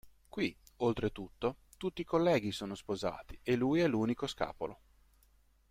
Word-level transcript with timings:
Qui, 0.29 0.57
oltretutto, 0.77 1.57
tutti 1.77 2.01
i 2.01 2.05
colleghi 2.05 2.51
sono 2.51 2.73
sposati 2.73 3.37
e 3.43 3.55
lui 3.55 3.81
è 3.81 3.87
l'unico 3.87 4.25
scapolo. 4.25 4.79